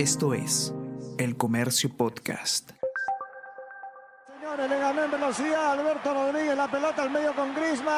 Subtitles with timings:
[0.00, 0.72] Esto es
[1.18, 2.70] El Comercio Podcast.
[4.26, 7.90] Señores, le ganó en velocidad Alberto Rodríguez la pelota al medio con Griezmann.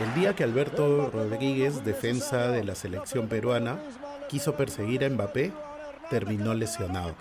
[0.00, 3.78] El día que Alberto Rodríguez, defensa de la selección peruana,
[4.28, 5.52] quiso perseguir a Mbappé,
[6.10, 7.14] terminó lesionado.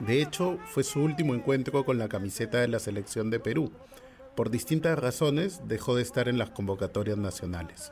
[0.00, 3.72] De hecho, fue su último encuentro con la camiseta de la selección de Perú.
[4.36, 7.90] Por distintas razones dejó de estar en las convocatorias nacionales.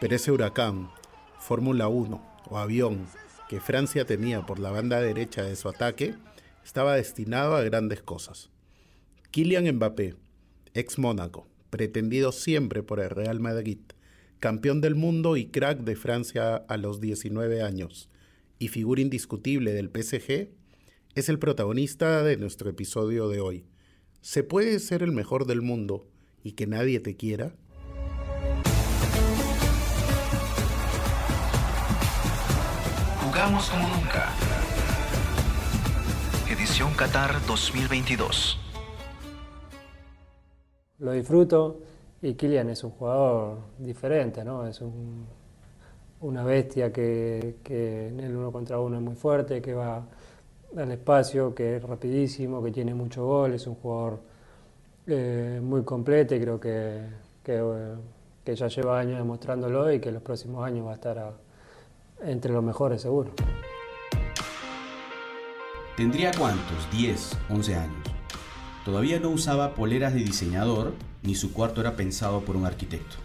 [0.00, 0.88] Pero ese huracán,
[1.46, 3.04] Fórmula 1, o avión
[3.50, 6.14] que Francia tenía por la banda derecha de su ataque
[6.64, 8.48] estaba destinado a grandes cosas.
[9.30, 10.16] Kylian Mbappé,
[10.72, 13.76] ex Mónaco, pretendido siempre por el Real Madrid,
[14.40, 18.08] campeón del mundo y crack de Francia a los 19 años
[18.58, 20.48] y figura indiscutible del PSG,
[21.14, 23.66] es el protagonista de nuestro episodio de hoy.
[24.22, 26.08] ¿Se puede ser el mejor del mundo
[26.42, 27.54] y que nadie te quiera?
[33.44, 34.32] Como nunca.
[36.50, 38.58] Edición Qatar 2022.
[41.00, 41.80] Lo disfruto
[42.22, 44.66] y Kylian es un jugador diferente, ¿no?
[44.66, 44.80] Es
[46.22, 50.02] una bestia que, en el uno contra uno es muy fuerte, que va
[50.74, 54.20] al espacio, que es rapidísimo, que tiene mucho gol, es un jugador
[55.06, 57.02] eh, muy completo y creo que,
[57.44, 61.32] que, ya lleva años demostrándolo y que en los próximos años va a estar a,
[62.24, 63.32] entre los mejores seguro.
[65.96, 66.90] ¿Tendría cuántos?
[66.90, 68.08] 10, 11 años.
[68.84, 73.16] Todavía no usaba poleras de diseñador, ni su cuarto era pensado por un arquitecto.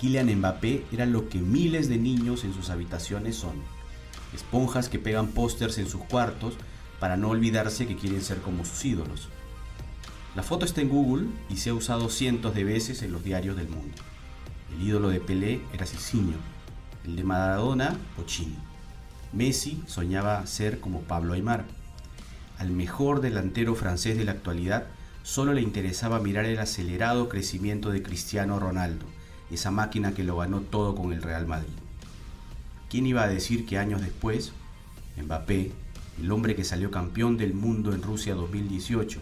[0.00, 3.54] Kylian Mbappé era lo que miles de niños en sus habitaciones son.
[4.34, 6.54] Esponjas que pegan pósters en sus cuartos
[6.98, 9.28] para no olvidarse que quieren ser como sus ídolos.
[10.34, 13.56] La foto está en Google y se ha usado cientos de veces en los diarios
[13.56, 14.02] del mundo.
[14.74, 16.38] El ídolo de Pelé era Cicinho,
[17.04, 18.56] el de Maradona, Pochini.
[19.32, 21.64] Messi soñaba ser como Pablo Aymar.
[22.58, 24.86] Al mejor delantero francés de la actualidad
[25.22, 29.06] solo le interesaba mirar el acelerado crecimiento de Cristiano Ronaldo,
[29.50, 31.72] esa máquina que lo ganó todo con el Real Madrid.
[32.88, 34.52] ¿Quién iba a decir que años después,
[35.16, 35.72] Mbappé,
[36.20, 39.20] el hombre que salió campeón del mundo en Rusia 2018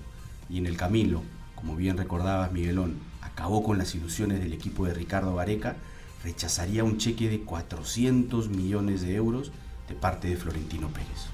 [0.51, 1.23] y en el Camilo,
[1.55, 5.77] como bien recordabas Miguelón, acabó con las ilusiones del equipo de Ricardo Vareca,
[6.23, 9.53] rechazaría un cheque de 400 millones de euros
[9.89, 11.33] de parte de Florentino Pérez.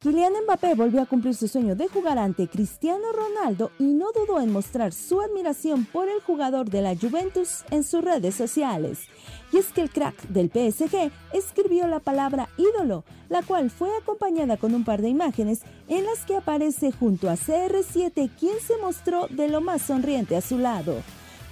[0.00, 4.38] Kylian Mbappé volvió a cumplir su sueño de jugar ante Cristiano Ronaldo y no dudó
[4.38, 9.08] en mostrar su admiración por el jugador de la Juventus en sus redes sociales.
[9.50, 14.58] Y es que el crack del PSG escribió la palabra ídolo, la cual fue acompañada
[14.58, 19.26] con un par de imágenes en las que aparece junto a CR7 quien se mostró
[19.28, 21.02] de lo más sonriente a su lado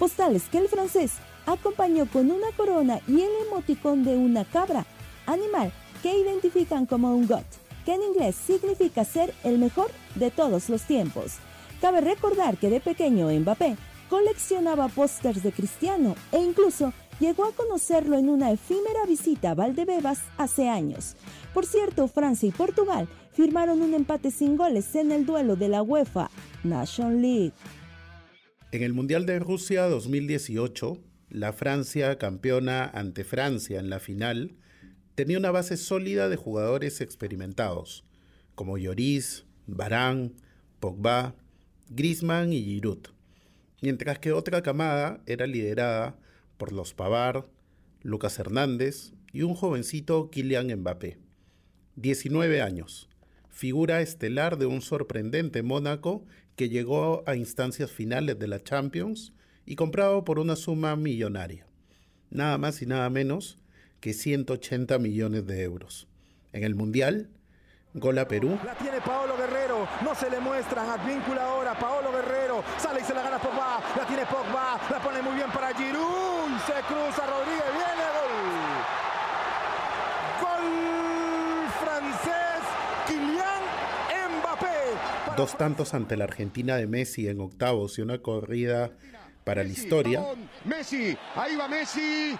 [0.03, 1.13] postales que el francés
[1.45, 4.85] acompañó con una corona y el emoticón de una cabra,
[5.25, 5.71] animal
[6.01, 7.45] que identifican como un GOT,
[7.85, 11.35] que en inglés significa ser el mejor de todos los tiempos.
[11.79, 13.77] Cabe recordar que de pequeño Mbappé
[14.09, 16.91] coleccionaba pósters de Cristiano e incluso
[17.21, 21.15] llegó a conocerlo en una efímera visita a Valdebebas hace años.
[21.53, 25.81] Por cierto, Francia y Portugal firmaron un empate sin goles en el duelo de la
[25.81, 26.29] UEFA
[26.65, 27.53] Nation League.
[28.73, 30.97] En el Mundial de Rusia 2018,
[31.29, 34.55] la Francia, campeona ante Francia en la final,
[35.13, 38.03] tenía una base sólida de jugadores experimentados,
[38.55, 40.33] como Lloris, Barán,
[40.79, 41.35] Pogba,
[41.89, 43.09] Griezmann y Giroud,
[43.83, 46.17] mientras que otra camada era liderada
[46.57, 47.45] por los Pavard,
[48.01, 51.19] Lucas Hernández y un jovencito Kylian Mbappé.
[51.95, 53.07] 19 años,
[53.53, 56.25] figura estelar de un sorprendente Mónaco
[56.55, 59.31] que llegó a instancias finales de la Champions
[59.65, 61.67] y comprado por una suma millonaria,
[62.31, 63.59] nada más y nada menos
[63.99, 66.07] que 180 millones de euros.
[66.51, 67.29] En el Mundial,
[67.93, 68.57] gol a Perú.
[68.65, 73.13] La tiene Paolo Guerrero, no se le muestran, Advíncula ahora, Paolo Guerrero, sale y se
[73.13, 77.82] la gana Pogba, la tiene Pogba, la pone muy bien para Giroud, se cruza Rodríguez,
[85.37, 88.91] Dos tantos ante la Argentina de Messi en octavos y una corrida
[89.43, 90.21] para la historia.
[90.65, 92.37] Messi, ahí va Messi.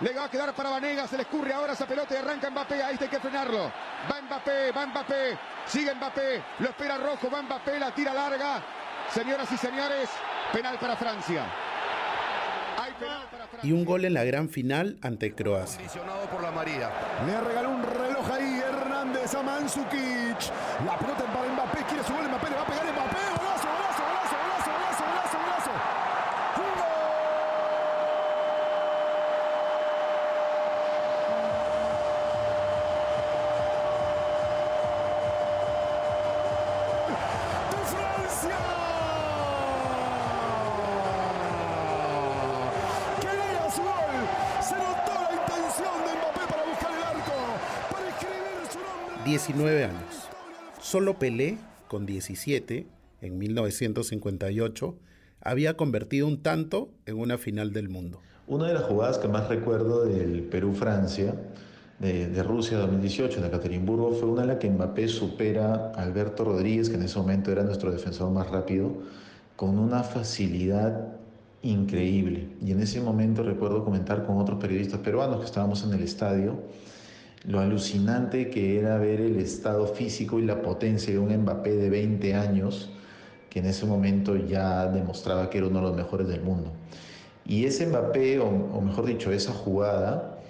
[0.00, 2.82] Le va a quedar para Vanegas, se le escurre ahora esa pelota y arranca Mbappé,
[2.82, 3.72] ahí hay que frenarlo.
[4.10, 8.62] Va Mbappé, va Mbappé, sigue Mbappé, lo espera Rojo, va Mbappé, la tira larga.
[9.10, 10.10] Señoras y señores,
[10.52, 11.46] penal para Francia.
[13.62, 15.86] Y un gol en la gran final ante Croacia.
[16.30, 16.90] por la María.
[17.26, 17.82] Le regaló un
[19.26, 20.52] Hernández a Mansukic.
[20.84, 23.15] La pelota para Mbappé, quiere su gol, Mbappé le va a pegar Mbappé.
[49.26, 50.28] 19 años.
[50.80, 51.58] Solo Pelé,
[51.88, 52.86] con 17,
[53.22, 54.94] en 1958,
[55.40, 58.20] había convertido un tanto en una final del mundo.
[58.46, 61.34] Una de las jugadas que más recuerdo del Perú-Francia,
[61.98, 66.88] de, Rusia 2018, en Ekaterimburgo, fue una en la que Mbappé supera a Alberto Rodríguez,
[66.88, 68.92] que en ese momento era nuestro defensor más rápido,
[69.56, 71.16] con una facilidad
[71.62, 72.50] increíble.
[72.64, 76.60] Y en ese momento recuerdo comentar con otros periodistas peruanos que estábamos en el estadio,
[77.46, 81.90] lo alucinante que era ver el estado físico y la potencia de un Mbappé de
[81.90, 82.90] 20 años,
[83.50, 86.72] que en ese momento ya demostraba que era uno de los mejores del mundo.
[87.44, 90.40] Y ese Mbappé, o, mejor dicho, esa jugada,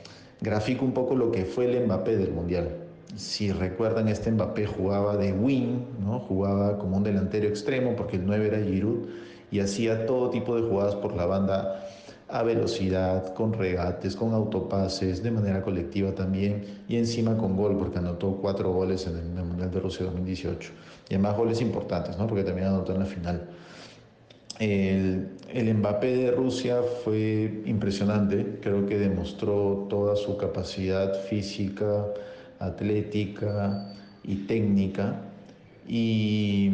[0.41, 2.71] grafica un poco lo que fue el Mbappé del Mundial.
[3.15, 6.21] Si recuerdan, este Mbappé jugaba de wing, ¿no?
[6.21, 9.07] jugaba como un delantero extremo, porque el 9 era Giroud,
[9.51, 11.87] y hacía todo tipo de jugadas por la banda
[12.28, 17.99] a velocidad, con regates, con autopases, de manera colectiva también, y encima con gol, porque
[17.99, 20.73] anotó cuatro goles en el, Mundial de Rusia 2018.
[21.08, 22.26] Y además goles importantes, ¿no?
[22.26, 23.49] porque también anotó en la final.
[24.58, 32.06] El, el, Mbappé de Rusia fue impresionante, creo que demostró toda su capacidad física,
[32.58, 33.93] atlética
[34.25, 35.20] y técnica.
[35.87, 36.73] Y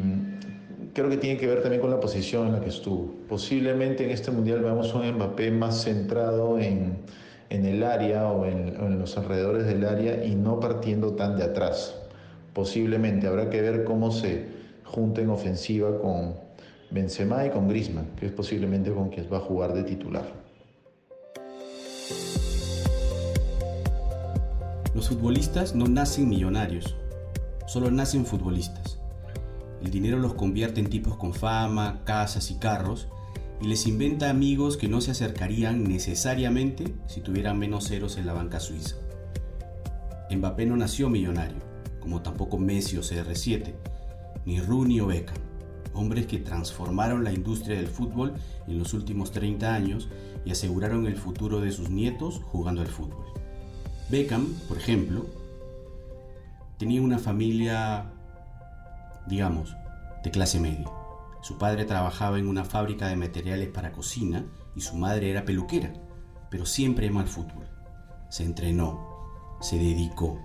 [0.93, 3.13] creo que tiene que ver también con la posición en la que estuvo.
[3.29, 6.99] Posiblemente en este mundial veamos un Mbappé más centrado en,
[7.51, 11.45] en el área o en, en, los alrededores del área y no partiendo tan de
[11.45, 11.95] atrás.
[12.53, 14.47] Posiblemente habrá que ver cómo se
[14.85, 16.35] junta en ofensiva con
[16.91, 20.25] Benzema y con Griezmann, que es posiblemente con quien va a jugar de titular.
[24.95, 26.95] Los futbolistas no nacen millonarios,
[27.67, 29.02] solo nacen futbolistas.
[29.83, 33.09] El dinero los convierte en tipos con fama, casas y carros
[33.61, 38.33] y les inventa amigos que no se acercarían necesariamente si tuvieran menos ceros en la
[38.33, 38.97] banca suiza.
[40.31, 41.59] Mbappé no nació millonario,
[42.01, 43.75] como tampoco Messi o CR7,
[44.47, 45.53] ni Rooney o Beckham
[45.95, 48.35] hombres que transformaron la industria del fútbol
[48.67, 50.09] en los últimos 30 años
[50.45, 53.25] y aseguraron el futuro de sus nietos jugando al fútbol.
[54.11, 55.27] Beckham, por ejemplo,
[56.79, 58.13] tenía una familia,
[59.27, 59.77] digamos,
[60.23, 60.91] de clase media.
[61.43, 64.47] Su padre trabajaba en una fábrica de materiales para cocina
[64.77, 65.93] y su madre era peluquera,
[66.51, 67.69] pero siempre amó al fútbol.
[68.31, 70.39] Se entrenó, se dedicó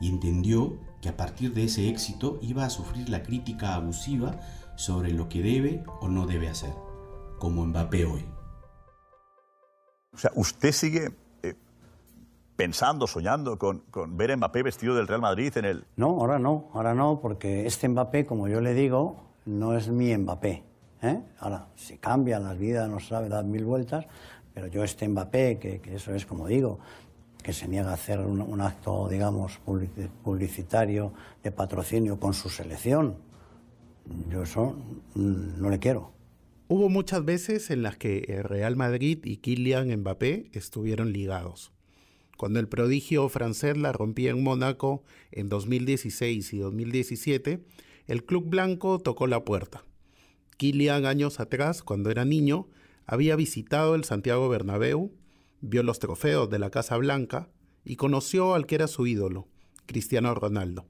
[0.00, 4.38] y entendió que a partir de ese éxito iba a sufrir la crítica abusiva
[4.76, 6.74] sobre lo que debe o no debe hacer,
[7.38, 8.24] como Mbappé hoy.
[10.12, 11.10] O sea, usted sigue
[12.56, 15.84] pensando, soñando con, con, ver a Mbappé vestido del Real Madrid en el...
[15.96, 20.16] No, ahora no, ahora no, porque este Mbappé, como yo le digo, no es mi
[20.16, 20.62] Mbappé.
[21.02, 21.20] ¿eh?
[21.40, 24.06] Ahora, si cambia la vida, no sabe, dar mil vueltas,
[24.52, 26.78] pero yo este Mbappé, que, que eso es como digo,
[27.42, 29.60] que se niega a hacer un, un acto, digamos,
[30.22, 31.12] publicitario
[31.42, 33.16] de patrocinio con su selección,
[34.30, 34.76] yo eso
[35.14, 36.12] mm, no le quiero.
[36.68, 41.72] Hubo muchas veces en las que el Real Madrid y Kylian Mbappé estuvieron ligados.
[42.36, 47.64] Cuando el prodigio francés la rompía en Mónaco en 2016 y 2017,
[48.06, 49.84] el club blanco tocó la puerta.
[50.56, 52.68] Kylian años atrás, cuando era niño,
[53.06, 55.12] había visitado el Santiago Bernabéu,
[55.60, 57.48] vio los trofeos de la Casa Blanca
[57.84, 59.48] y conoció al que era su ídolo,
[59.86, 60.86] Cristiano Ronaldo.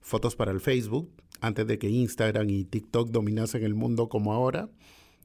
[0.00, 1.10] Fotos para el Facebook,
[1.40, 4.70] antes de que Instagram y TikTok dominasen el mundo como ahora,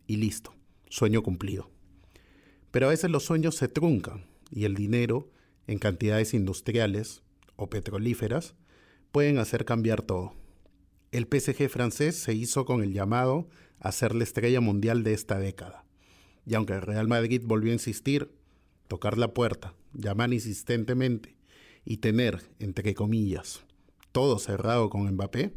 [0.07, 0.53] y listo,
[0.89, 1.69] sueño cumplido.
[2.71, 5.29] Pero a veces los sueños se truncan y el dinero,
[5.67, 7.23] en cantidades industriales
[7.55, 8.55] o petrolíferas,
[9.11, 10.33] pueden hacer cambiar todo.
[11.11, 13.47] El PSG francés se hizo con el llamado
[13.79, 15.85] a ser la estrella mundial de esta década.
[16.45, 18.31] Y aunque el Real Madrid volvió a insistir,
[18.87, 21.35] tocar la puerta, llamar insistentemente
[21.85, 23.63] y tener, entre comillas,
[24.11, 25.53] todo cerrado con Mbappé,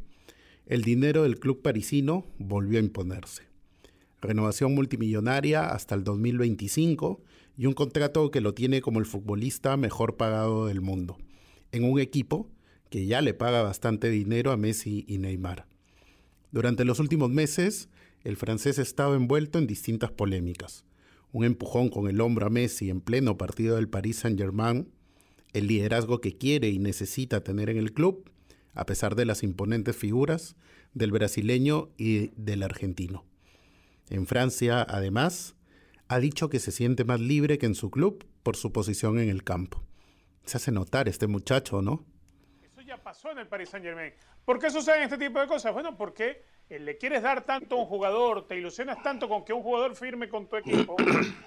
[0.66, 3.44] el dinero del club parisino volvió a imponerse.
[4.20, 7.22] Renovación multimillonaria hasta el 2025
[7.56, 11.18] y un contrato que lo tiene como el futbolista mejor pagado del mundo,
[11.72, 12.50] en un equipo
[12.90, 15.66] que ya le paga bastante dinero a Messi y Neymar.
[16.52, 17.88] Durante los últimos meses,
[18.22, 20.84] el francés estaba envuelto en distintas polémicas.
[21.32, 24.88] Un empujón con el hombro a Messi en pleno partido del Paris Saint-Germain,
[25.52, 28.30] el liderazgo que quiere y necesita tener en el club
[28.74, 30.54] a pesar de las imponentes figuras
[30.92, 33.24] del brasileño y del argentino.
[34.10, 35.55] En Francia, además,
[36.08, 39.28] ha dicho que se siente más libre que en su club por su posición en
[39.28, 39.82] el campo.
[40.44, 42.04] Se hace notar este muchacho, ¿no?
[42.62, 44.12] Eso ya pasó en el Paris Saint Germain.
[44.44, 45.72] ¿Por qué suceden este tipo de cosas?
[45.72, 49.52] Bueno, porque eh, le quieres dar tanto a un jugador, te ilusionas tanto con que
[49.52, 50.96] un jugador firme con tu equipo,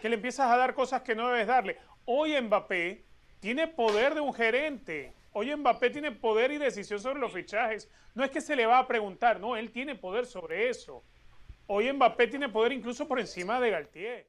[0.01, 1.77] que le empiezas a dar cosas que no debes darle.
[2.05, 3.05] Hoy Mbappé
[3.39, 7.89] tiene poder de un gerente Hoy Mbappé tiene poder y decisión sobre los fichajes.
[8.15, 11.03] No es que se le va a preguntar, no, él tiene poder sobre eso.
[11.67, 14.27] Hoy Mbappé tiene poder incluso por encima de Galtier.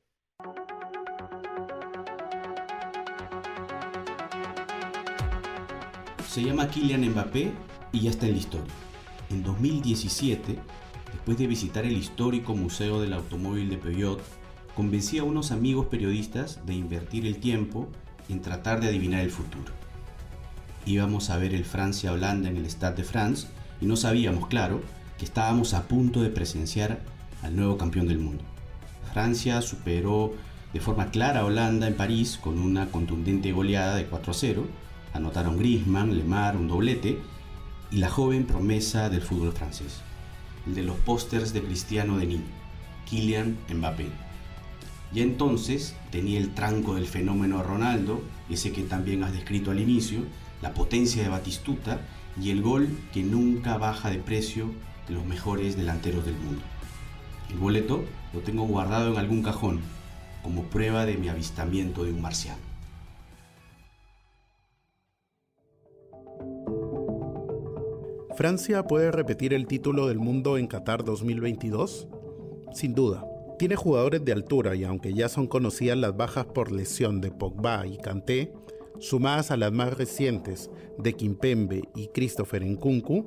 [6.29, 7.53] Se llama Kylian Mbappé
[7.91, 8.73] y ya está en la historia.
[9.31, 10.59] En 2017,
[11.13, 14.21] después de visitar el histórico Museo del Automóvil de Peugeot,
[14.77, 17.89] convencí a unos amigos periodistas de invertir el tiempo
[18.29, 19.73] en tratar de adivinar el futuro.
[20.87, 23.49] Íbamos a ver el Francia-Holanda en el Stade de France
[23.81, 24.81] y no sabíamos, claro,
[25.19, 27.01] que estábamos a punto de presenciar
[27.43, 28.45] al nuevo campeón del mundo.
[29.13, 30.35] Francia superó
[30.73, 34.67] de forma clara a Holanda en París con una contundente goleada de 4 a 0.
[35.13, 37.19] Anotaron Griezmann, Lemar, un doblete
[37.91, 40.01] y la joven promesa del fútbol francés,
[40.67, 42.45] el de los pósters de Cristiano de niño,
[43.09, 44.07] Kylian Mbappé.
[45.13, 50.21] Y entonces tenía el tranco del fenómeno Ronaldo, ese que también has descrito al inicio,
[50.63, 52.01] la potencia de Batistuta
[52.41, 54.71] y el gol que nunca baja de precio
[55.09, 56.63] de los mejores delanteros del mundo.
[57.51, 59.81] El boleto lo tengo guardado en algún cajón,
[60.43, 62.71] como prueba de mi avistamiento de un marciano.
[68.37, 72.09] ¿Francia puede repetir el título del mundo en Qatar 2022?
[72.73, 73.27] Sin duda.
[73.59, 77.87] Tiene jugadores de altura y aunque ya son conocidas las bajas por lesión de Pogba
[77.87, 78.55] y Kanté,
[78.99, 83.27] sumadas a las más recientes de Kimpembe y Christopher Nkunku,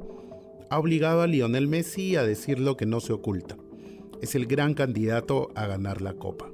[0.71, 3.55] ha obligado a Lionel Messi a decir lo que no se oculta.
[4.23, 6.49] Es el gran candidato a ganar la Copa.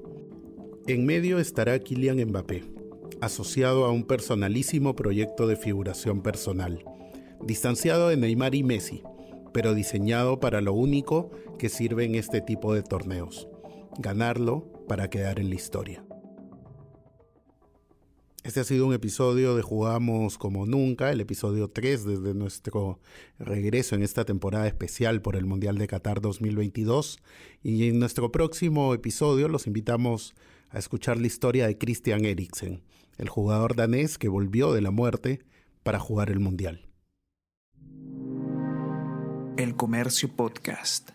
[0.87, 2.63] En medio estará Kylian Mbappé,
[3.21, 6.83] asociado a un personalísimo proyecto de figuración personal,
[7.45, 9.03] distanciado de Neymar y Messi,
[9.53, 13.47] pero diseñado para lo único que sirve en este tipo de torneos,
[13.99, 16.03] ganarlo para quedar en la historia.
[18.43, 23.01] Este ha sido un episodio de Jugamos como nunca, el episodio 3 desde nuestro
[23.37, 27.19] regreso en esta temporada especial por el Mundial de Qatar 2022.
[27.63, 30.35] Y en nuestro próximo episodio los invitamos
[30.69, 32.81] a escuchar la historia de Christian Eriksen,
[33.17, 35.41] el jugador danés que volvió de la muerte
[35.83, 36.87] para jugar el Mundial.
[39.57, 41.09] El Comercio Podcast.